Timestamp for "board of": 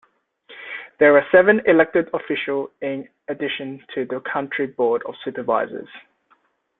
4.65-5.13